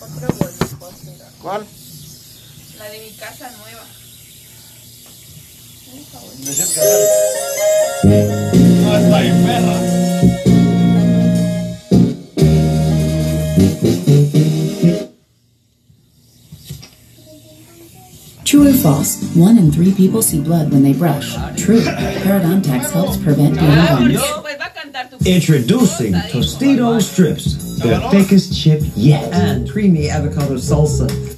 [0.00, 1.28] Otro bonito, mira.
[1.42, 1.66] ¿Cuál?
[2.78, 3.84] La de mi casa nueva.
[8.04, 9.76] No, está bien perra.
[18.44, 19.18] True or false?
[19.34, 21.34] One in three people see blood when they brush.
[21.56, 21.80] True.
[21.80, 24.14] Parodontax helps prevent bleeding gums.
[24.14, 26.38] No, pues va a cantar tu Introducing cosa, dijo.
[26.38, 31.33] Tostito strips, the thickest chip yet, and creamy avocado salsa.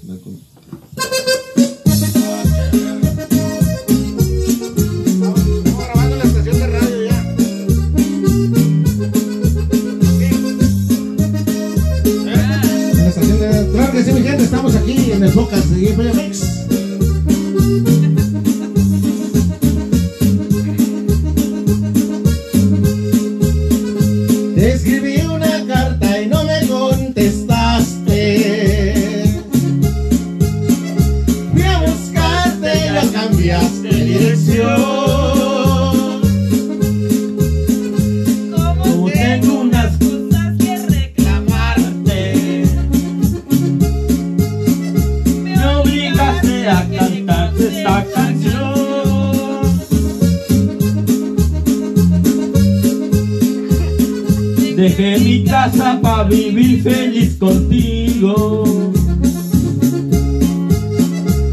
[55.37, 58.65] Mi casa para vivir feliz contigo.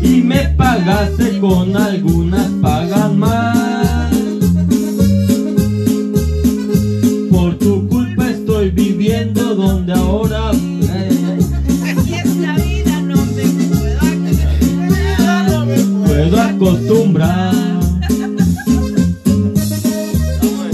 [0.01, 4.11] Y me pagaste con algunas pagas más.
[7.31, 10.51] Por tu culpa estoy viviendo donde ahora.
[10.51, 16.05] Así es la vida, no me puedo acostumbrar.
[16.05, 17.53] Puedo acostumbrar.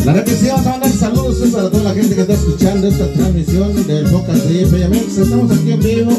[0.05, 0.78] La verdad
[1.39, 5.17] saludos para toda la gente que está escuchando esta transmisión del podcast de IFMX.
[5.17, 6.11] Estamos aquí en vivo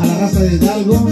[0.00, 1.10] a la raza de Hidalgo,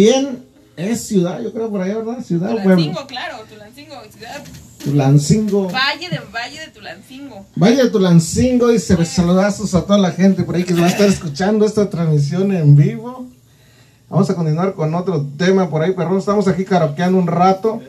[0.00, 0.46] también
[0.76, 2.24] es ciudad, yo creo por ahí, ¿verdad?
[2.24, 2.50] Ciudad.
[2.50, 4.42] Tulancingo, claro, Tulancingo, ciudad.
[4.82, 5.68] Tulancingo.
[5.68, 7.46] Valle de Valle de Tulancingo.
[7.54, 10.88] Valle de Tulancingo dice pues, saludazos a toda la gente por ahí que va a
[10.88, 13.26] estar escuchando esta transmisión en vivo.
[14.08, 16.18] Vamos a continuar con otro tema por ahí, perro.
[16.18, 17.82] Estamos aquí karaokeando un rato.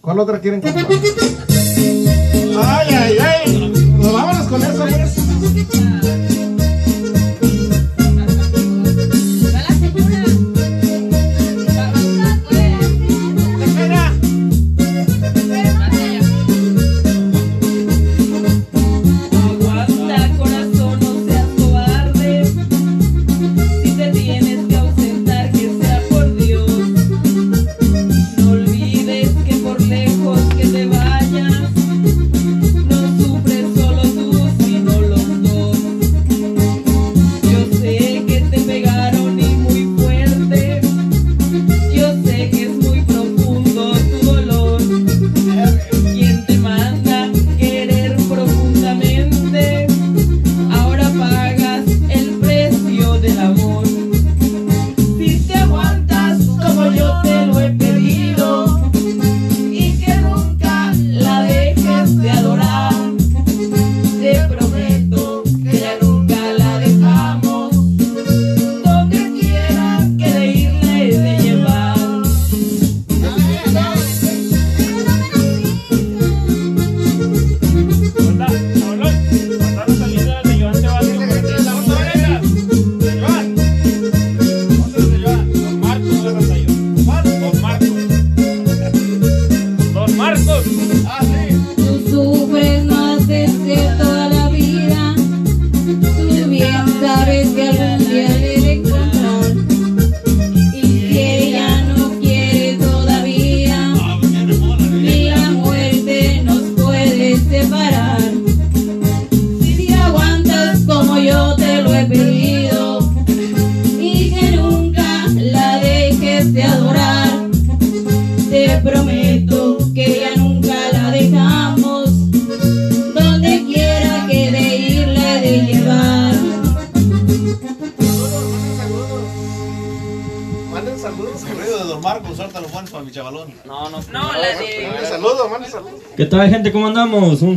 [0.00, 0.86] ¿Cuál otra quieren cantar?
[0.88, 2.06] Ay,
[2.56, 3.01] ay, ay.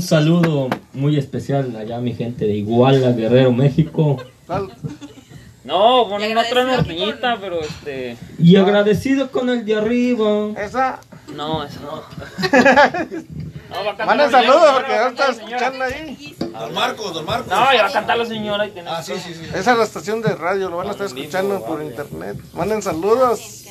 [0.05, 4.17] Saludo muy especial allá a mi gente de Iguala, Guerrero, México.
[5.63, 8.17] No, bueno, Y una otra norteñita, pero este.
[8.37, 10.51] Y agradecido con el de arriba.
[10.61, 10.99] Esa.
[11.35, 12.03] No, eso no.
[13.67, 16.35] No, saludos porque ya está escuchando ahí.
[16.39, 17.47] Don Marcos, don Marcos.
[17.47, 18.73] No, ya va a cantar la señora y.
[18.87, 19.45] Ah, sí, sí, sí.
[19.53, 22.37] Esa es la estación de radio, lo van a estar escuchando por internet.
[22.53, 23.65] Manden saludos.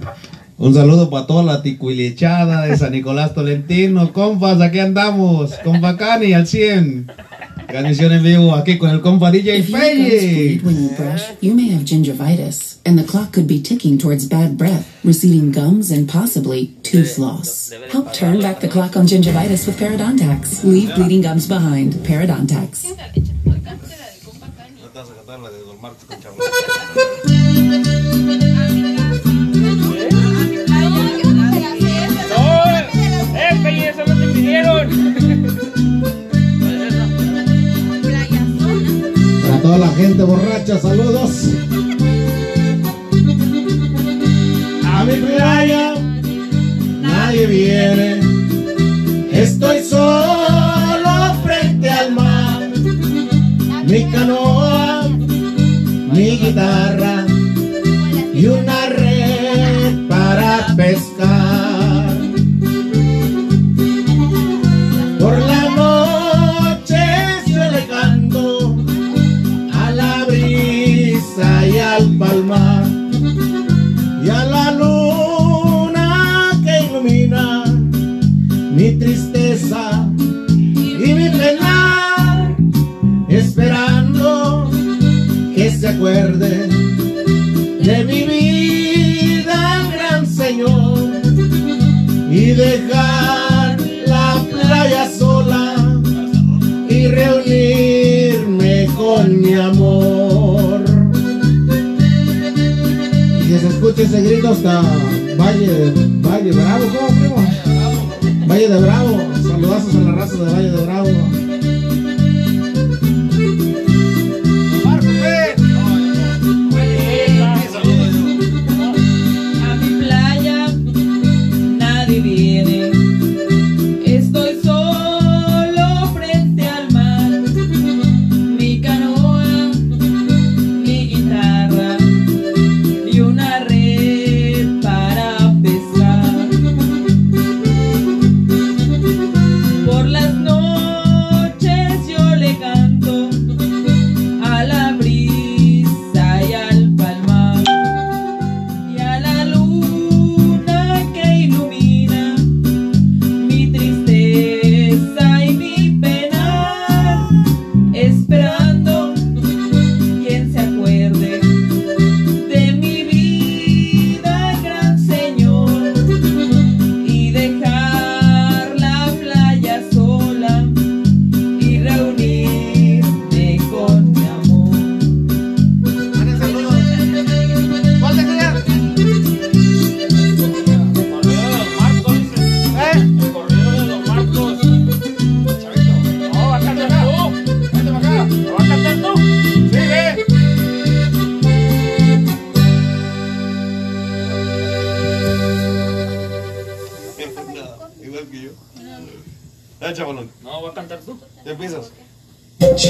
[0.62, 4.12] Un saludo para toda la ticuilichada de San Nicolás Tolentino.
[4.12, 5.54] Compas, aquí andamos.
[5.64, 7.10] Con Bacani al 100.
[7.66, 10.60] Transmisión en vivo aquí con el compa DJ Feye.
[10.62, 14.56] when you brush, you may have gingivitis, and the clock could be ticking towards bad
[14.56, 17.72] breath, receding gums, and possibly tooth loss.
[17.90, 20.62] Help turn back the clock on gingivitis with Parodontax.
[20.62, 21.94] Leave bleeding gums behind.
[22.06, 22.86] Parodontax.
[39.42, 41.48] Para toda la gente borracha, saludos.
[44.86, 45.94] A mi playa
[47.02, 48.20] nadie viene.
[49.32, 51.12] Estoy solo
[51.44, 52.62] frente al mar.
[53.86, 55.08] Mi canoa,
[56.12, 57.11] mi guitarra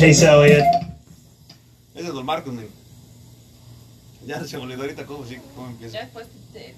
[0.02, 0.66] Chase Elliott.
[1.94, 2.66] Ese es don Marcos, nen.
[4.26, 5.94] Ya se me olvidó ahorita cómo, sí, cómo empieza.
[5.94, 6.74] Ya después te,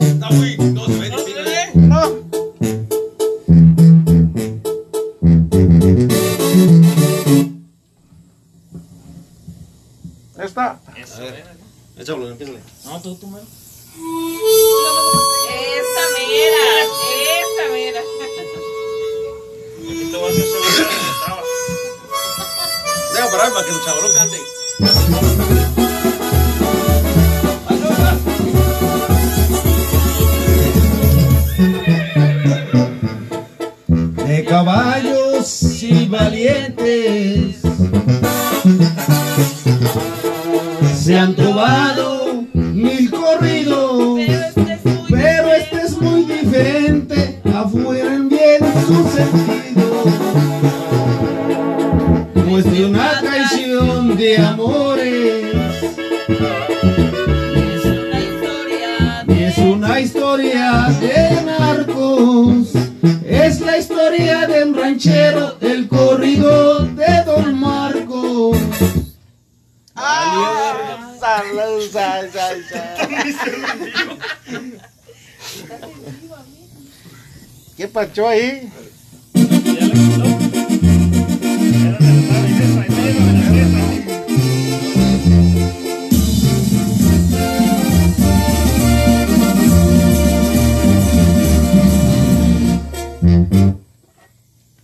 [0.00, 0.56] Está muy.
[0.56, 1.08] No se ve.
[1.74, 2.02] No.
[10.42, 10.70] Esta.
[10.72, 11.44] A ver.
[11.96, 12.58] Ya, chavalón, empiézale.
[12.86, 13.46] No, tú, tú, mero.
[77.76, 78.70] ¿Qué pachó ahí?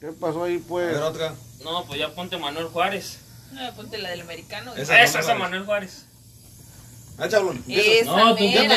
[0.00, 0.96] ¿Qué pasó ahí, pues?
[1.64, 3.18] No, pues ya ponte Manuel Juárez.
[3.52, 4.74] No, ponte la del americano.
[4.76, 6.06] Esa, esa, esa Manuel Juárez.
[7.16, 7.62] Ah, chablón.
[8.06, 8.68] No, tú qué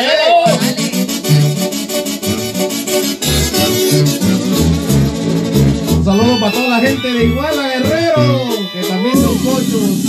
[6.06, 10.04] Saludos para toda la gente de Iguala Guerrero, que también son cochos.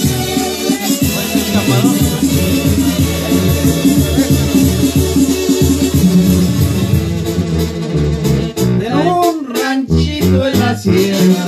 [8.78, 11.47] De un ranchito en la sierra.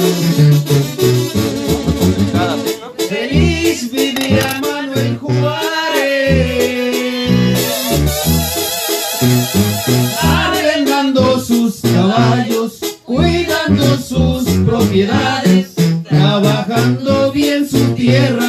[18.10, 18.39] tierra.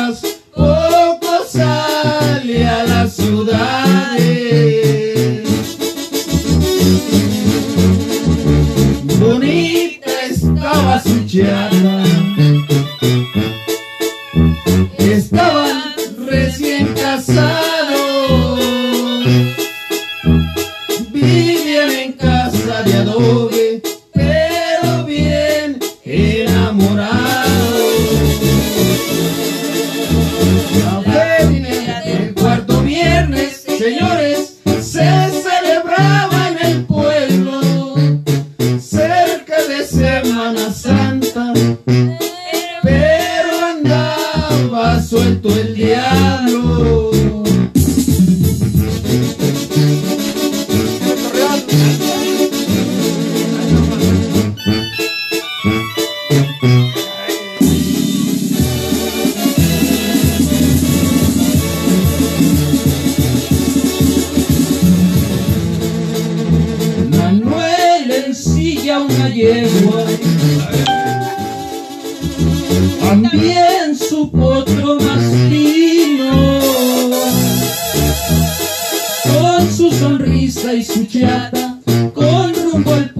[80.31, 81.77] risa y su chata
[82.13, 83.10] con rumbo al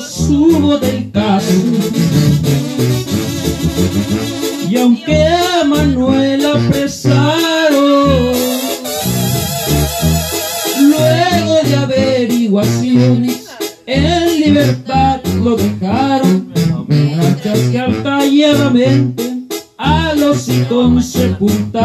[0.00, 1.52] subo del caso
[4.70, 8.32] y aunque a Manuel apresaron
[10.80, 13.46] luego de averiguaciones
[13.86, 16.52] en libertad lo dejaron.
[16.74, 18.20] Amenazas que alta
[19.78, 20.64] a los se
[21.02, 21.77] sepultaron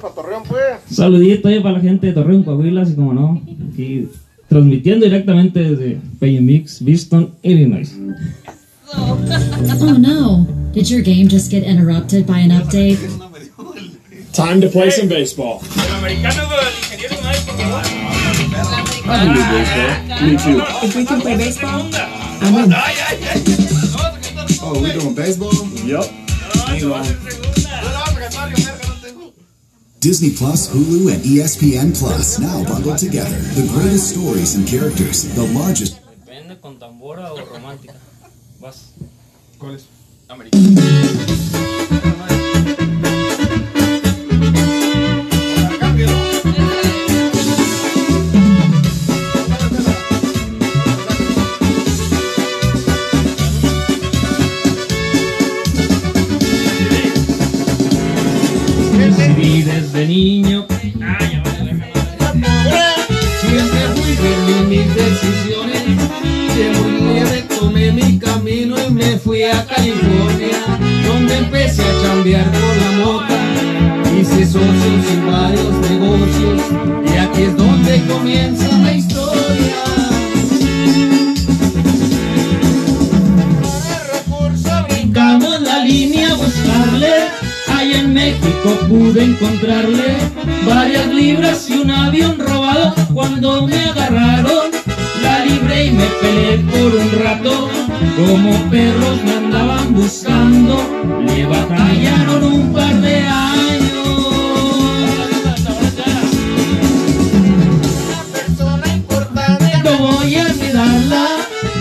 [0.00, 0.80] para Torreón, pues.
[0.90, 3.42] Saludito ahí para la gente de Torreón, Coahuila, así como no,
[3.72, 4.08] aquí
[4.48, 6.00] transmitiendo directamente desde
[6.40, 7.92] Mix, Biston, Illinois.
[8.92, 10.46] Oh no.
[10.72, 12.98] Did your game just get interrupted by an update?
[14.32, 15.60] Time to play some baseball.
[19.06, 19.90] I can do baseball.
[20.26, 20.62] Me too.
[20.86, 21.88] If we can play baseball,
[22.42, 22.72] I'm in.
[24.62, 25.52] Oh, we doing baseball?
[25.84, 26.06] Yep.
[30.02, 30.30] Hang on.
[30.30, 33.36] Disney Plus, Hulu, and ESPN Plus now bundled together.
[33.54, 36.00] The greatest stories and characters, the largest.
[36.24, 37.94] Depende con tambora o romántica.
[38.60, 38.92] Vas.
[39.58, 39.84] ¿Cuál es?
[40.28, 41.49] Decidí
[60.00, 60.66] desde niño.
[63.40, 65.82] Siempre fui firme en mis decisiones.
[66.56, 70.58] De muy leve tomé mi camino y me fui a California,
[71.06, 73.38] donde empecé a chambear por la mota.
[74.18, 76.60] Hice socios y varios negocios,
[77.06, 80.09] y aquí es donde comienza la historia.
[88.40, 90.16] México pude encontrarle
[90.66, 92.94] varias libras y un avión robado.
[93.12, 94.70] Cuando me agarraron,
[95.22, 97.68] la libré y me peleé por un rato.
[98.16, 100.76] Como perros me andaban buscando,
[101.26, 103.90] le batallaron un par de años.
[109.84, 111.26] No voy a olvidarla,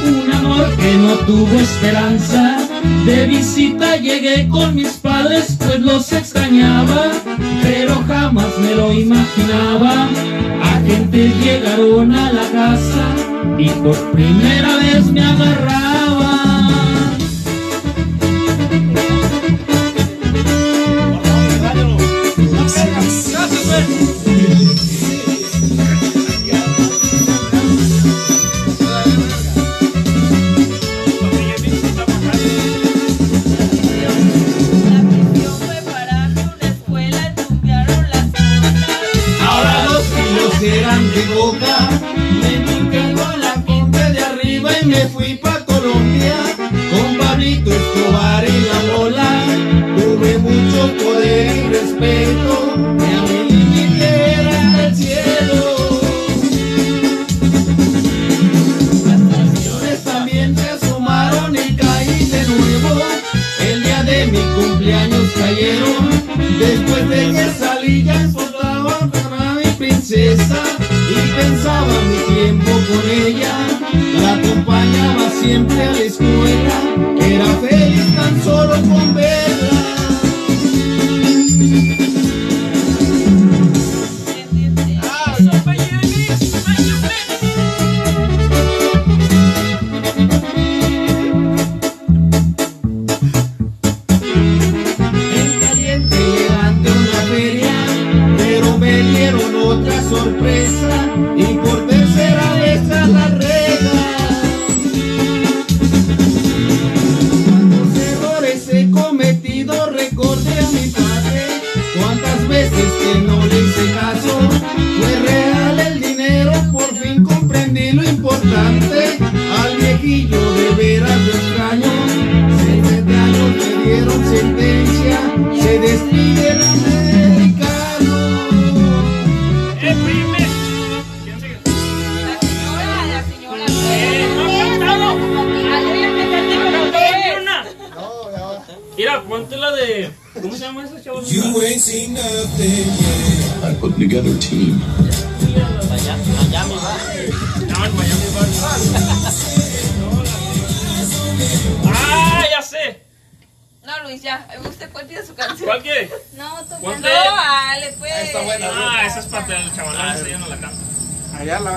[0.06, 2.68] un amor que no tuvo esperanza.
[3.05, 7.11] De visita llegué con mis padres, pues los extrañaba,
[7.61, 10.07] pero jamás me lo imaginaba.
[10.63, 13.05] Agentes llegaron a la casa
[13.57, 16.98] y por primera vez me agarraban.
[75.49, 75.88] Siempre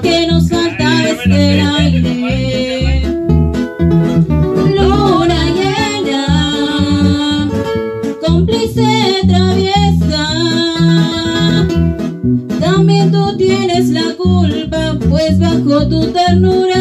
[0.00, 3.02] que nos faltaba este aire.
[4.76, 6.24] Luna llena,
[8.24, 8.88] cómplice
[9.26, 10.24] traviesa.
[12.60, 16.71] También tú tienes la culpa, pues bajo tu ternura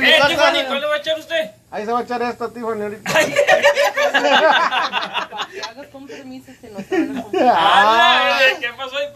[0.00, 0.66] Tiffany, Eh, ¿cuál Tiffany?
[0.66, 1.50] ¿cuál le va a echar usted?
[1.70, 3.10] Ahí se va a echar esto, Tiffany, ahorita.
[5.70, 8.38] Haga compromisos se nos van a Ah.
[8.42, 9.06] Eh, ¿Qué pasó ahí?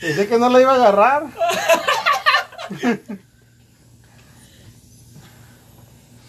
[0.00, 1.22] Pensé que no la iba a agarrar.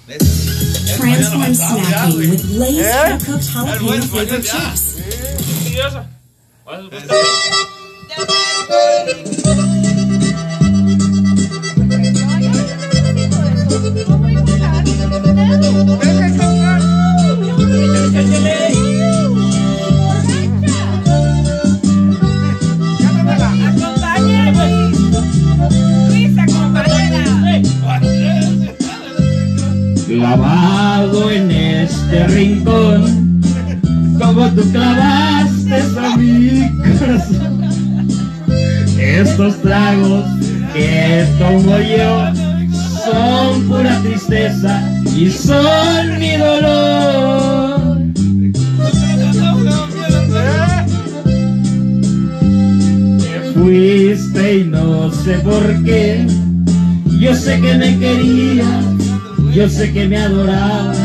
[0.05, 3.17] Transform snacking with Lay's ¿Eh?
[3.25, 4.83] cooked jalapeno flavored chips.
[30.07, 33.41] Clavado en este rincón,
[34.17, 37.61] como tú clavaste a mi corazón.
[38.97, 40.23] Estos tragos
[40.73, 42.44] que tomo yo
[43.15, 44.81] son pura tristeza
[45.15, 47.97] y son mi dolor.
[53.19, 56.27] Te fuiste y no sé por qué.
[57.19, 58.85] Yo sé que me querías,
[59.53, 60.97] yo sé que me adorabas.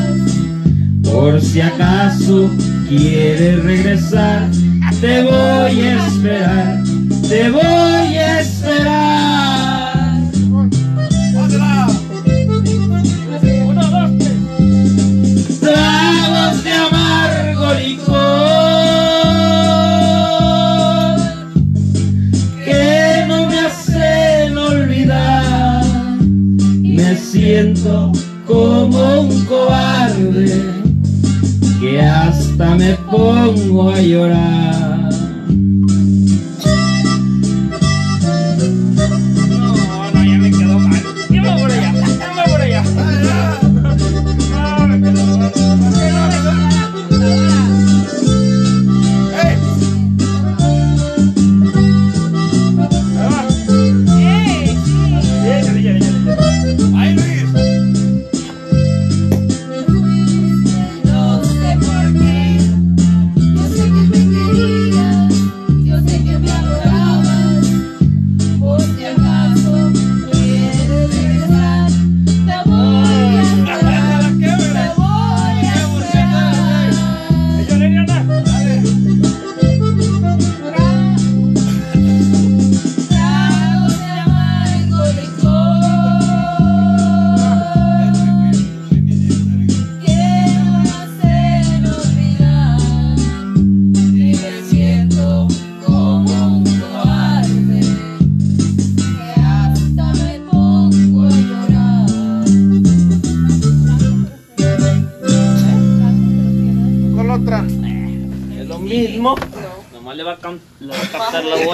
[1.04, 2.50] Por si acaso
[2.88, 4.48] quieres regresar,
[5.00, 6.82] te voy a esperar,
[7.28, 8.29] te voy a
[34.10, 34.49] llorar.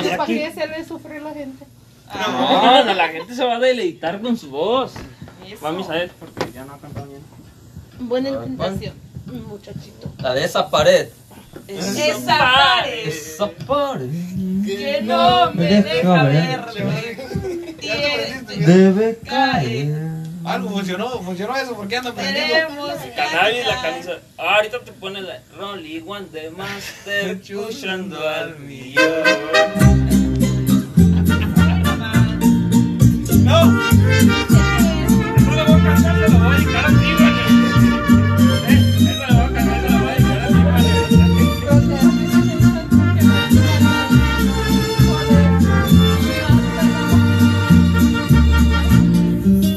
[0.03, 1.65] Voz ¿Para qué hacerle sufrir a la gente?
[2.15, 4.93] No, no, la gente se va a deleitar con su voz.
[5.65, 7.23] Va a mi saber porque ya no ha cantado bien.
[7.99, 8.95] Buena intentación,
[9.49, 10.13] muchachito.
[10.19, 11.09] La de esa pared.
[11.67, 14.11] Esa pared Esa pared.
[14.65, 17.19] que no me deja verle.
[17.81, 20.17] Este Debe caer.
[20.45, 22.55] Algo funcionó, funcionó eso, ¿por qué andan prendiendo?
[22.55, 24.13] Tenemos Cannabis, la camisa.
[24.39, 29.03] Ah, ahorita te pone la Rolly One de Master pushando al millón.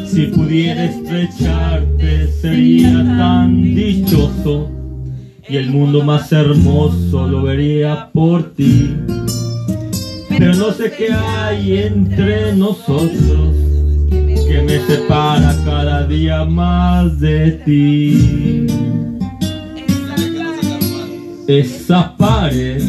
[0.06, 4.70] Si pudiera estrecharte sería tan dichoso
[5.48, 8.96] y el mundo más hermoso lo vería por ti.
[10.28, 13.68] Pero no sé qué hay entre nosotros
[14.60, 18.67] que me separa cada día más de ti.
[21.48, 22.84] Esa pared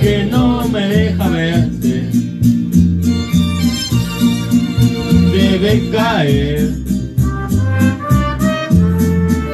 [0.00, 2.10] que no me deja verte
[5.32, 6.70] debe caer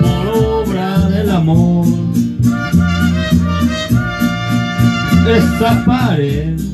[0.01, 1.87] por obra del amor.
[5.29, 6.66] Esa pared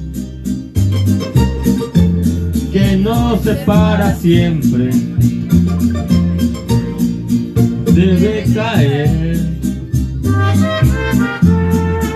[3.02, 4.90] nos separa siempre
[7.92, 9.36] debe caer.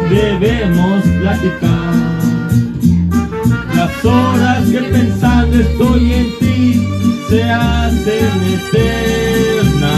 [0.09, 1.95] Debemos platicar
[3.75, 6.89] las horas que pensando estoy en ti
[7.29, 9.97] se hacen eternas.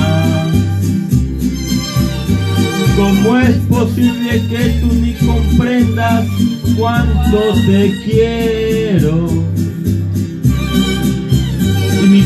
[2.96, 6.26] ¿Cómo es posible que tú ni comprendas
[6.76, 9.57] cuánto te quiero?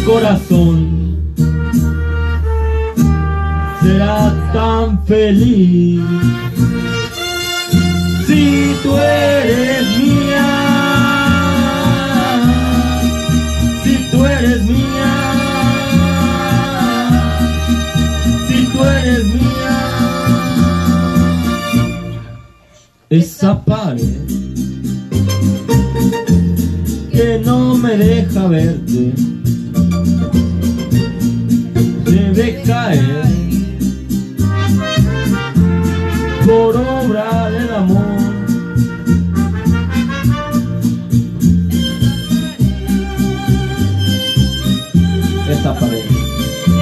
[0.05, 1.17] Corazón
[3.81, 6.03] será tan feliz
[8.27, 10.49] si tú eres mía.
[13.85, 15.13] Si tú eres mía.
[18.49, 19.79] Si tú eres mía.
[23.09, 24.27] Esa pared
[27.13, 29.32] que no me deja verte
[32.93, 33.25] caer
[36.47, 38.23] por obra del amor.
[45.49, 46.05] Esa pared,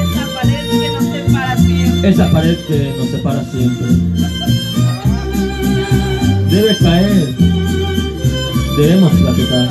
[0.03, 2.09] esa pared que nos separa siempre.
[2.09, 3.87] esa pared que nos separa siempre,
[6.51, 7.35] debe caer.
[8.77, 9.69] Debemos platicar.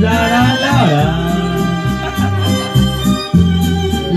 [0.00, 1.25] La la la la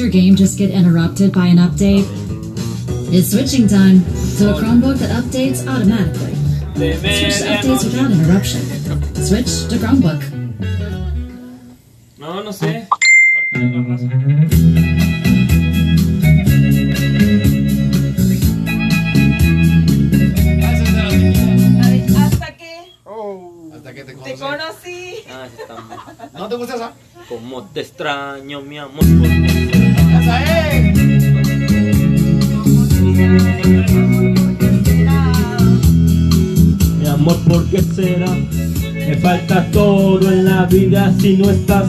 [0.00, 2.06] Your game just get interrupted by an update?
[3.12, 4.00] It's switching time
[4.38, 6.34] to a Chromebook that updates automatically.
[6.74, 8.60] Switch to updates without interruption.
[9.14, 10.39] Switch to Chromebook.
[27.72, 29.04] Te extraño, mi amor.
[36.98, 38.34] Mi amor, ¿por qué será?
[38.94, 41.86] Me falta todo en la vida si no estás.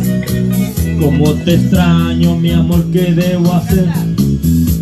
[0.99, 3.87] Como te extraño, mi amor, ¿qué debo hacer?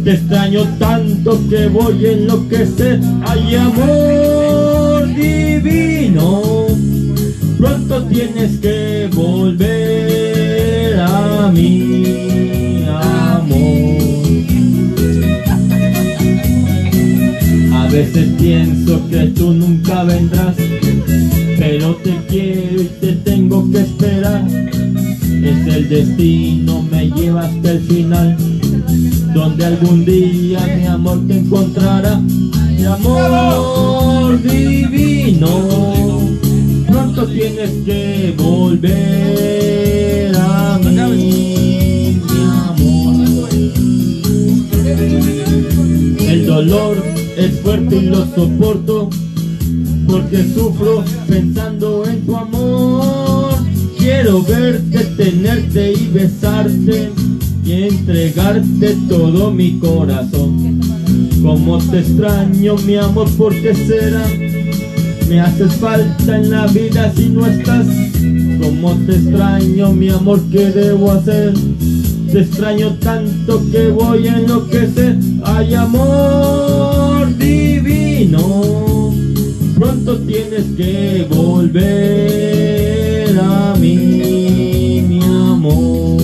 [0.03, 2.99] Te extraño tanto que voy a enloquecer.
[3.25, 6.67] Ay, amor divino,
[7.57, 10.08] pronto tienes que volver
[11.47, 13.99] mí, amor.
[17.73, 20.55] A veces pienso que tú nunca vendrás,
[21.57, 24.45] pero te quiero y te tengo que esperar.
[24.49, 28.37] Es el destino, me lleva hasta el final,
[29.33, 32.17] donde algún día mi amor te encontrará.
[32.19, 35.49] Mi amor divino,
[36.87, 40.08] pronto tienes que volver
[46.27, 47.01] El dolor
[47.37, 49.09] es fuerte y lo soporto
[50.07, 53.53] porque sufro pensando en tu amor.
[53.97, 57.11] Quiero verte, tenerte y besarte
[57.63, 60.81] y entregarte todo mi corazón.
[61.41, 64.25] Como te extraño, mi amor, ¿por qué será?
[65.29, 67.85] Me haces falta en la vida si no estás.
[68.59, 71.53] Como te extraño, mi amor, ¿qué debo hacer?
[72.31, 75.17] Te extraño tanto que voy a enloquecer.
[75.43, 79.13] Ay, amor divino,
[79.77, 81.79] pronto tienes que volver
[83.39, 86.21] a mí, mi amor.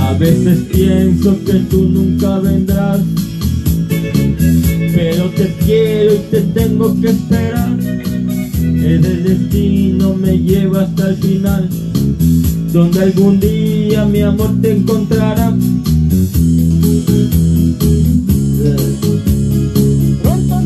[0.00, 3.00] A veces pienso que tú nunca vendrás,
[5.64, 7.78] quiero y te tengo que esperar.
[7.80, 11.68] El destino me lleva hasta el final
[12.72, 15.54] donde algún día mi amor te encontrará.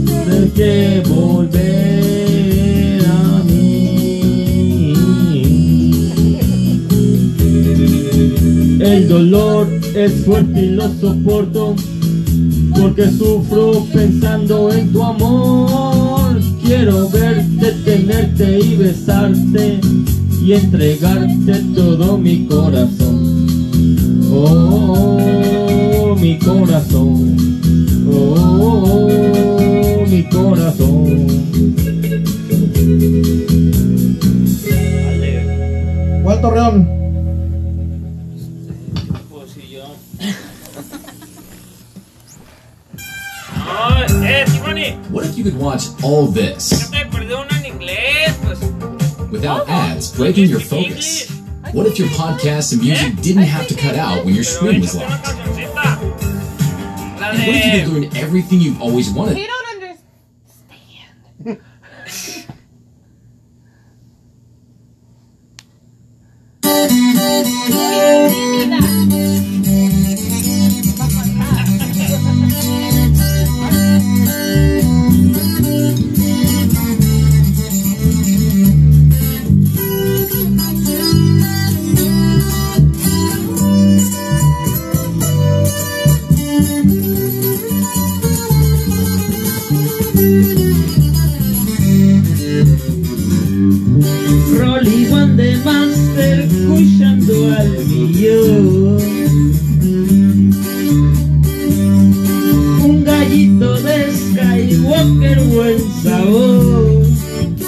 [0.06, 4.92] Tienes que volver a mí.
[8.80, 11.74] El dolor es fuerte y lo soporto
[12.80, 16.40] porque sufro pensando en tu amor.
[16.64, 19.80] Quiero verte, tenerte y besarte
[20.42, 23.46] y entregarte todo mi corazón.
[24.30, 27.36] Oh, mi corazón.
[28.12, 29.35] Oh,
[45.76, 48.58] watch all this Te perdió una en inglés, pues.
[49.30, 51.30] without ads breaking your focus?
[51.72, 54.94] What if your podcasts and music didn't have to cut out when your screen was
[54.94, 55.28] locked?
[55.28, 59.36] And what if you could learn everything you've always wanted?
[105.16, 107.02] buscar buen sabor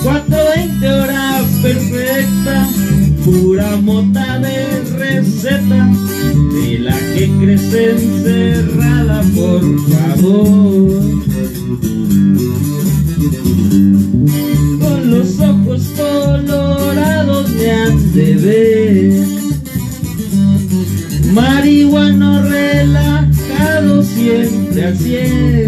[0.03, 2.68] 420 horas perfecta
[3.24, 5.90] Pura mota de receta
[6.53, 11.03] De la que crece encerrada, por favor.
[14.80, 19.26] Con los ojos colorados me han de ver.
[21.32, 25.68] Marihuano relajado siempre así es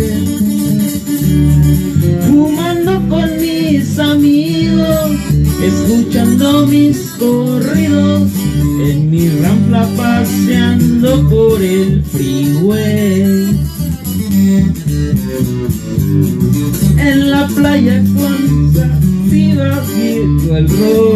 [6.50, 8.30] escuchando mis corridos,
[8.80, 13.58] en mi rampla paseando por el freeway.
[16.98, 18.72] En la playa con
[19.30, 21.09] quito el rol.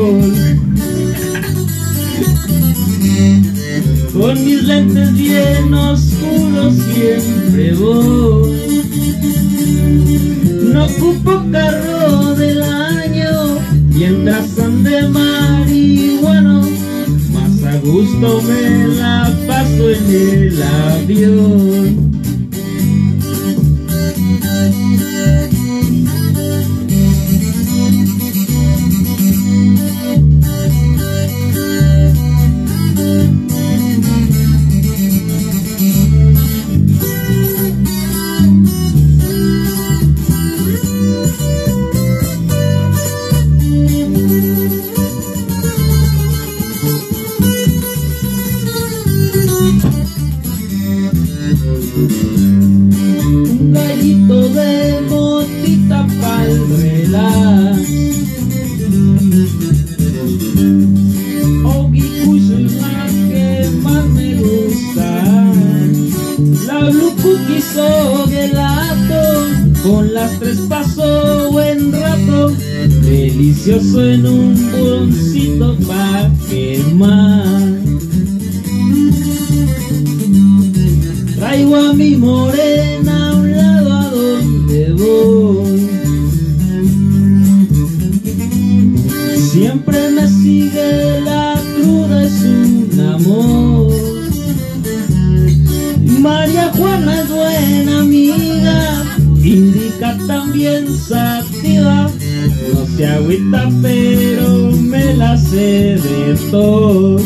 [102.72, 107.18] No se agüita, pero me la sé de todo.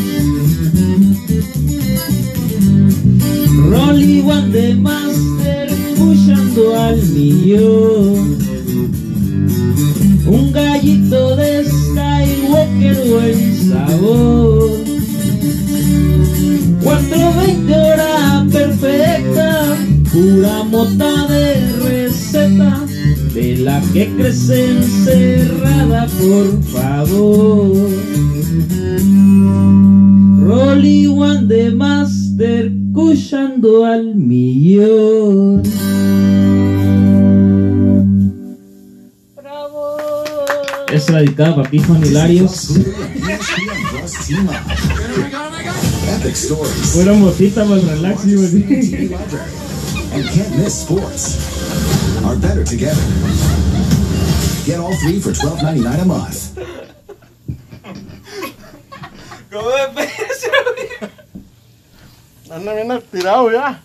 [3.71, 8.39] Rolly One de Master pushando al millón.
[10.27, 14.71] Un gallito de Skywalker buen sabor.
[16.83, 19.77] 420 hora perfecta,
[20.13, 21.18] pura mota
[23.69, 27.91] la que crece encerrada, por favor.
[30.41, 35.63] Rolly One de Master cushando al millón.
[40.91, 42.73] Es la dedicada para ti, Juan Hilarios.
[46.95, 49.11] Fuera motita más relax, sí,
[52.29, 53.01] are better together.
[54.67, 56.55] Get all three for twelve ninety nine a month.
[59.49, 59.97] Go ahead,
[62.51, 63.77] Anda bien tirado ya.